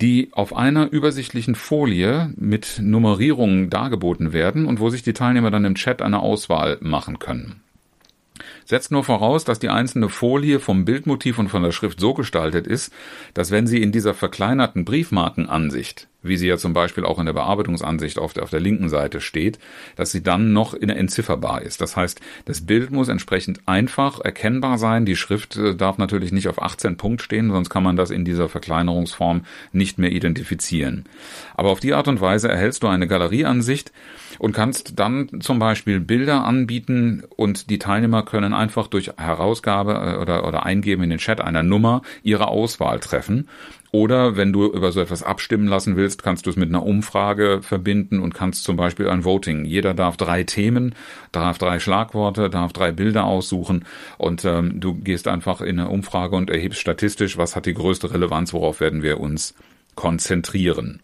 die 0.00 0.28
auf 0.32 0.54
einer 0.54 0.90
übersichtlichen 0.90 1.54
Folie 1.54 2.32
mit 2.36 2.78
Nummerierungen 2.82 3.70
dargeboten 3.70 4.32
werden 4.32 4.66
und 4.66 4.80
wo 4.80 4.90
sich 4.90 5.02
die 5.02 5.14
Teilnehmer 5.14 5.50
dann 5.50 5.64
im 5.64 5.74
Chat 5.74 6.02
eine 6.02 6.20
Auswahl 6.20 6.78
machen 6.80 7.18
können. 7.18 7.62
Setzt 8.64 8.90
nur 8.90 9.04
voraus, 9.04 9.44
dass 9.44 9.58
die 9.58 9.68
einzelne 9.68 10.08
Folie 10.08 10.60
vom 10.60 10.84
Bildmotiv 10.84 11.38
und 11.38 11.48
von 11.48 11.62
der 11.62 11.72
Schrift 11.72 12.00
so 12.00 12.14
gestaltet 12.14 12.66
ist, 12.66 12.92
dass 13.32 13.50
wenn 13.50 13.66
sie 13.66 13.80
in 13.80 13.92
dieser 13.92 14.12
verkleinerten 14.12 14.84
Briefmarkenansicht, 14.84 16.08
wie 16.28 16.36
sie 16.36 16.48
ja 16.48 16.56
zum 16.56 16.72
Beispiel 16.72 17.04
auch 17.04 17.18
in 17.18 17.26
der 17.26 17.32
Bearbeitungsansicht 17.32 18.18
auf 18.18 18.32
der, 18.32 18.42
auf 18.42 18.50
der 18.50 18.60
linken 18.60 18.88
Seite 18.88 19.20
steht, 19.20 19.58
dass 19.96 20.12
sie 20.12 20.22
dann 20.22 20.52
noch 20.52 20.74
entzifferbar 20.74 21.62
ist. 21.62 21.80
Das 21.80 21.96
heißt, 21.96 22.20
das 22.44 22.66
Bild 22.66 22.90
muss 22.90 23.08
entsprechend 23.08 23.60
einfach 23.66 24.20
erkennbar 24.20 24.78
sein. 24.78 25.06
Die 25.06 25.16
Schrift 25.16 25.56
äh, 25.56 25.74
darf 25.74 25.98
natürlich 25.98 26.32
nicht 26.32 26.48
auf 26.48 26.60
18 26.60 26.96
Punkt 26.96 27.22
stehen, 27.22 27.50
sonst 27.50 27.70
kann 27.70 27.82
man 27.82 27.96
das 27.96 28.10
in 28.10 28.24
dieser 28.24 28.48
Verkleinerungsform 28.48 29.44
nicht 29.72 29.98
mehr 29.98 30.12
identifizieren. 30.12 31.04
Aber 31.54 31.70
auf 31.70 31.80
die 31.80 31.94
Art 31.94 32.08
und 32.08 32.20
Weise 32.20 32.48
erhältst 32.48 32.82
du 32.82 32.88
eine 32.88 33.06
Galerieansicht, 33.06 33.92
und 34.38 34.52
kannst 34.52 34.98
dann 34.98 35.40
zum 35.40 35.58
Beispiel 35.58 36.00
Bilder 36.00 36.44
anbieten 36.44 37.24
und 37.36 37.70
die 37.70 37.78
Teilnehmer 37.78 38.22
können 38.24 38.54
einfach 38.54 38.86
durch 38.86 39.12
Herausgabe 39.16 39.92
äh, 39.92 40.20
oder, 40.20 40.46
oder 40.46 40.66
Eingeben 40.66 41.02
in 41.04 41.10
den 41.10 41.18
Chat 41.18 41.40
einer 41.40 41.62
Nummer 41.62 42.02
ihre 42.22 42.48
Auswahl 42.48 43.00
treffen. 43.00 43.48
Oder 43.92 44.36
wenn 44.36 44.52
du 44.52 44.66
über 44.66 44.92
so 44.92 45.00
etwas 45.00 45.22
abstimmen 45.22 45.68
lassen 45.68 45.96
willst, 45.96 46.15
kannst 46.22 46.46
du 46.46 46.50
es 46.50 46.56
mit 46.56 46.68
einer 46.68 46.84
Umfrage 46.84 47.60
verbinden 47.62 48.20
und 48.20 48.34
kannst 48.34 48.64
zum 48.64 48.76
Beispiel 48.76 49.08
ein 49.08 49.24
Voting. 49.24 49.64
Jeder 49.64 49.94
darf 49.94 50.16
drei 50.16 50.44
Themen, 50.44 50.94
darf 51.32 51.58
drei 51.58 51.78
Schlagworte, 51.78 52.50
darf 52.50 52.72
drei 52.72 52.92
Bilder 52.92 53.24
aussuchen 53.24 53.84
und 54.18 54.44
ähm, 54.44 54.80
du 54.80 54.94
gehst 54.94 55.28
einfach 55.28 55.60
in 55.60 55.80
eine 55.80 55.88
Umfrage 55.88 56.36
und 56.36 56.50
erhebst 56.50 56.80
statistisch, 56.80 57.38
was 57.38 57.56
hat 57.56 57.66
die 57.66 57.74
größte 57.74 58.12
Relevanz, 58.12 58.52
worauf 58.52 58.80
werden 58.80 59.02
wir 59.02 59.20
uns 59.20 59.54
konzentrieren. 59.94 61.00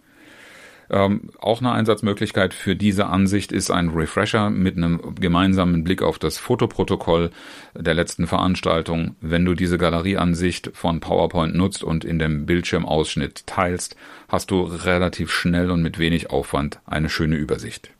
Ähm, 0.91 1.31
auch 1.39 1.61
eine 1.61 1.73
Einsatzmöglichkeit 1.73 2.55
für 2.55 2.77
diese 2.77 3.07
Ansicht 3.07 3.53
ist 3.53 3.71
ein 3.71 3.91
Refresher 3.91 4.51
mit 4.51 4.77
einem 4.77 5.15
gemeinsamen 5.15 5.85
Blick 5.85 6.03
auf 6.03 6.19
das 6.19 6.39
Fotoprotokoll 6.39 7.31
der 7.75 7.95
letzten 7.95 8.27
Veranstaltung. 8.27 9.17
Wenn 9.21 9.45
du 9.45 9.55
diese 9.55 9.79
Galerieansicht 9.79 10.71
von 10.75 11.01
PowerPoint 11.01 11.55
nutzt 11.55 11.83
und 11.83 12.05
in 12.05 12.19
dem 12.19 12.47
Bildschirmausschnitt 12.47 13.47
teilst, 13.47 13.97
hast 14.29 14.51
du 14.51 14.62
relativ 14.62 15.31
schnell 15.31 15.71
und 15.71 15.83
mit 15.83 15.99
wenig 15.99 16.31
Aufwand 16.31 16.81
eine 16.87 17.09
schöne 17.09 17.37
Übersicht. 17.37 17.91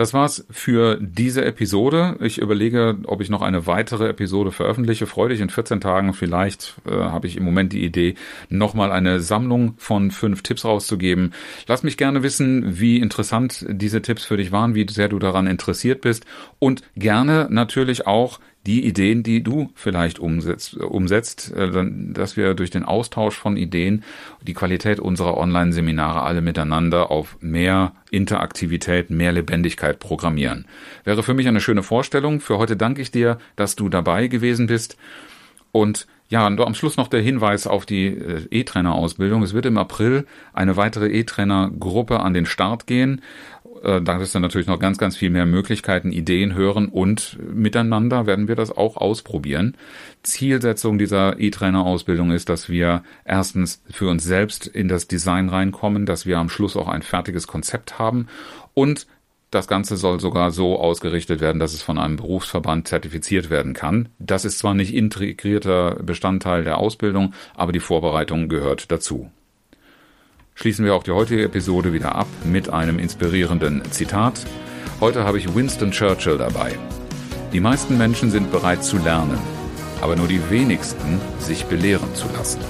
Das 0.00 0.14
war's 0.14 0.46
für 0.50 0.96
diese 0.98 1.44
Episode. 1.44 2.16
Ich 2.20 2.38
überlege, 2.38 2.96
ob 3.04 3.20
ich 3.20 3.28
noch 3.28 3.42
eine 3.42 3.66
weitere 3.66 4.08
Episode 4.08 4.50
veröffentliche. 4.50 5.06
Freue 5.06 5.28
dich 5.28 5.42
in 5.42 5.50
14 5.50 5.82
Tagen. 5.82 6.14
Vielleicht 6.14 6.76
äh, 6.86 6.92
habe 6.92 7.26
ich 7.26 7.36
im 7.36 7.44
Moment 7.44 7.74
die 7.74 7.84
Idee, 7.84 8.14
nochmal 8.48 8.92
eine 8.92 9.20
Sammlung 9.20 9.74
von 9.76 10.10
fünf 10.10 10.42
Tipps 10.42 10.64
rauszugeben. 10.64 11.34
Lass 11.66 11.82
mich 11.82 11.98
gerne 11.98 12.22
wissen, 12.22 12.80
wie 12.80 12.96
interessant 12.96 13.66
diese 13.68 14.00
Tipps 14.00 14.24
für 14.24 14.38
dich 14.38 14.52
waren, 14.52 14.74
wie 14.74 14.86
sehr 14.88 15.10
du 15.10 15.18
daran 15.18 15.46
interessiert 15.46 16.00
bist 16.00 16.24
und 16.58 16.82
gerne 16.96 17.48
natürlich 17.50 18.06
auch 18.06 18.40
die 18.66 18.84
Ideen, 18.84 19.22
die 19.22 19.42
du 19.42 19.70
vielleicht 19.74 20.18
umsetzt, 20.18 20.76
umsetzt, 20.76 21.52
äh, 21.54 21.70
dass 22.12 22.36
wir 22.36 22.54
durch 22.54 22.70
den 22.70 22.84
Austausch 22.84 23.36
von 23.36 23.56
Ideen 23.56 24.04
die 24.42 24.54
Qualität 24.54 25.00
unserer 25.00 25.36
Online-Seminare 25.36 26.22
alle 26.22 26.42
miteinander 26.42 27.10
auf 27.10 27.38
mehr 27.40 27.92
Interaktivität, 28.10 29.10
mehr 29.10 29.32
Lebendigkeit 29.32 29.98
programmieren. 29.98 30.66
Wäre 31.04 31.22
für 31.22 31.34
mich 31.34 31.48
eine 31.48 31.60
schöne 31.60 31.82
Vorstellung. 31.82 32.40
Für 32.40 32.58
heute 32.58 32.76
danke 32.76 33.00
ich 33.00 33.10
dir, 33.10 33.38
dass 33.56 33.76
du 33.76 33.88
dabei 33.88 34.26
gewesen 34.26 34.66
bist 34.66 34.96
und 35.72 36.06
ja, 36.30 36.46
und 36.46 36.60
am 36.60 36.74
Schluss 36.74 36.96
noch 36.96 37.08
der 37.08 37.20
Hinweis 37.20 37.66
auf 37.66 37.86
die 37.86 38.06
äh, 38.06 38.46
E-Trainer-Ausbildung. 38.52 39.42
Es 39.42 39.52
wird 39.52 39.66
im 39.66 39.76
April 39.76 40.26
eine 40.52 40.76
weitere 40.76 41.08
E-Trainer-Gruppe 41.08 42.20
an 42.20 42.34
den 42.34 42.46
Start 42.46 42.86
gehen. 42.86 43.20
Äh, 43.82 44.02
da 44.02 44.18
ist 44.18 44.34
dann 44.34 44.42
natürlich 44.42 44.66
noch 44.66 44.78
ganz, 44.78 44.98
ganz 44.98 45.16
viel 45.16 45.30
mehr 45.30 45.46
Möglichkeiten, 45.46 46.12
Ideen 46.12 46.54
hören 46.54 46.88
und 46.88 47.38
miteinander 47.52 48.26
werden 48.26 48.48
wir 48.48 48.56
das 48.56 48.76
auch 48.76 48.96
ausprobieren. 48.96 49.76
Zielsetzung 50.22 50.98
dieser 50.98 51.38
E-Trainer-Ausbildung 51.38 52.30
ist, 52.30 52.48
dass 52.48 52.68
wir 52.68 53.02
erstens 53.24 53.82
für 53.90 54.08
uns 54.08 54.24
selbst 54.24 54.66
in 54.66 54.88
das 54.88 55.08
Design 55.08 55.48
reinkommen, 55.48 56.06
dass 56.06 56.26
wir 56.26 56.38
am 56.38 56.48
Schluss 56.48 56.76
auch 56.76 56.88
ein 56.88 57.02
fertiges 57.02 57.46
Konzept 57.46 57.98
haben 57.98 58.26
und 58.74 59.06
das 59.50 59.66
Ganze 59.66 59.96
soll 59.96 60.20
sogar 60.20 60.52
so 60.52 60.78
ausgerichtet 60.78 61.40
werden, 61.40 61.58
dass 61.58 61.74
es 61.74 61.82
von 61.82 61.98
einem 61.98 62.14
Berufsverband 62.16 62.86
zertifiziert 62.86 63.50
werden 63.50 63.72
kann. 63.72 64.10
Das 64.20 64.44
ist 64.44 64.60
zwar 64.60 64.74
nicht 64.74 64.94
integrierter 64.94 65.96
Bestandteil 65.96 66.62
der 66.62 66.78
Ausbildung, 66.78 67.34
aber 67.56 67.72
die 67.72 67.80
Vorbereitung 67.80 68.48
gehört 68.48 68.92
dazu 68.92 69.32
schließen 70.60 70.84
wir 70.84 70.94
auch 70.94 71.02
die 71.02 71.12
heutige 71.12 71.44
Episode 71.44 71.94
wieder 71.94 72.14
ab 72.14 72.26
mit 72.44 72.68
einem 72.68 72.98
inspirierenden 72.98 73.82
Zitat. 73.92 74.44
Heute 75.00 75.24
habe 75.24 75.38
ich 75.38 75.54
Winston 75.54 75.90
Churchill 75.90 76.36
dabei. 76.36 76.78
Die 77.54 77.60
meisten 77.60 77.96
Menschen 77.96 78.30
sind 78.30 78.52
bereit 78.52 78.84
zu 78.84 78.98
lernen, 78.98 79.38
aber 80.02 80.16
nur 80.16 80.28
die 80.28 80.50
wenigsten 80.50 81.18
sich 81.38 81.64
belehren 81.64 82.14
zu 82.14 82.26
lassen. 82.36 82.60